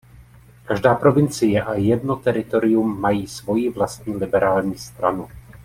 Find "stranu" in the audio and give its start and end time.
4.77-5.27